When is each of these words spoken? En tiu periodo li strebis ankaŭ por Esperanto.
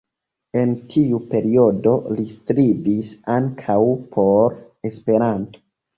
En 0.61 0.71
tiu 0.93 1.17
periodo 1.33 1.93
li 2.19 2.25
strebis 2.37 3.11
ankaŭ 3.35 3.79
por 4.17 4.57
Esperanto. 4.91 5.63